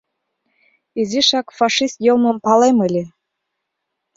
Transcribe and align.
Изишак 0.99 1.47
фашист 1.57 1.97
йылмым 2.05 2.37
палем 2.45 2.77
ыле. 2.87 3.03